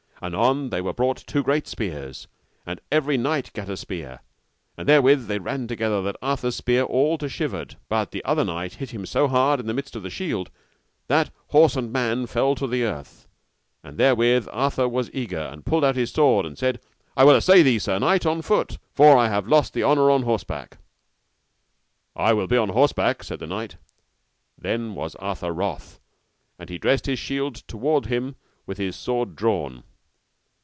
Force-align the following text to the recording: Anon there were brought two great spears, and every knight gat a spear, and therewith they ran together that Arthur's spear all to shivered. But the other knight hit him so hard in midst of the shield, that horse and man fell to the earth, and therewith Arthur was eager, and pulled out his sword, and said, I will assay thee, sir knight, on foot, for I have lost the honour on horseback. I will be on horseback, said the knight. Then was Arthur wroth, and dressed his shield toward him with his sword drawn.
Anon 0.23 0.69
there 0.69 0.83
were 0.83 0.93
brought 0.93 1.17
two 1.25 1.41
great 1.41 1.65
spears, 1.67 2.27
and 2.63 2.79
every 2.91 3.17
knight 3.17 3.51
gat 3.53 3.67
a 3.69 3.75
spear, 3.75 4.19
and 4.77 4.87
therewith 4.87 5.25
they 5.25 5.39
ran 5.39 5.67
together 5.67 5.99
that 6.03 6.15
Arthur's 6.21 6.57
spear 6.57 6.83
all 6.83 7.17
to 7.17 7.27
shivered. 7.27 7.75
But 7.89 8.11
the 8.11 8.23
other 8.23 8.45
knight 8.45 8.75
hit 8.75 8.91
him 8.91 9.07
so 9.07 9.27
hard 9.27 9.59
in 9.59 9.75
midst 9.75 9.95
of 9.95 10.03
the 10.03 10.11
shield, 10.11 10.51
that 11.07 11.31
horse 11.47 11.75
and 11.75 11.91
man 11.91 12.27
fell 12.27 12.53
to 12.53 12.67
the 12.67 12.83
earth, 12.83 13.27
and 13.83 13.97
therewith 13.97 14.47
Arthur 14.53 14.87
was 14.87 15.09
eager, 15.11 15.39
and 15.39 15.65
pulled 15.65 15.83
out 15.83 15.95
his 15.95 16.11
sword, 16.11 16.45
and 16.45 16.55
said, 16.55 16.79
I 17.17 17.23
will 17.23 17.35
assay 17.35 17.63
thee, 17.63 17.79
sir 17.79 17.97
knight, 17.97 18.23
on 18.23 18.43
foot, 18.43 18.77
for 18.93 19.17
I 19.17 19.27
have 19.27 19.47
lost 19.47 19.73
the 19.73 19.83
honour 19.83 20.11
on 20.11 20.21
horseback. 20.21 20.77
I 22.15 22.33
will 22.33 22.45
be 22.45 22.57
on 22.57 22.69
horseback, 22.69 23.23
said 23.23 23.39
the 23.39 23.47
knight. 23.47 23.77
Then 24.55 24.93
was 24.93 25.15
Arthur 25.15 25.51
wroth, 25.51 25.99
and 26.59 26.69
dressed 26.79 27.07
his 27.07 27.17
shield 27.17 27.55
toward 27.67 28.05
him 28.05 28.35
with 28.67 28.77
his 28.77 28.95
sword 28.95 29.35
drawn. 29.35 29.83